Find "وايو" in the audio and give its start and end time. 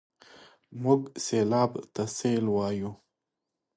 2.55-2.91